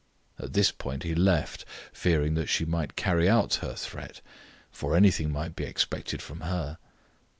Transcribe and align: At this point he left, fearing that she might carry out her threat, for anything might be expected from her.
At 0.39 0.53
this 0.53 0.71
point 0.71 1.03
he 1.03 1.13
left, 1.13 1.63
fearing 1.93 2.33
that 2.33 2.49
she 2.49 2.65
might 2.65 2.95
carry 2.95 3.29
out 3.29 3.53
her 3.61 3.75
threat, 3.75 4.19
for 4.71 4.95
anything 4.95 5.31
might 5.31 5.55
be 5.55 5.63
expected 5.63 6.23
from 6.23 6.39
her. 6.39 6.79